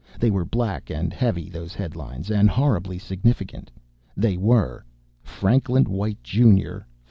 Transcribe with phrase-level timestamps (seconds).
[0.19, 3.69] They were black and heavy: those headlines, and horribly significant.
[4.17, 4.83] They were:
[5.21, 6.77] FRANKLIN WHITE Jr.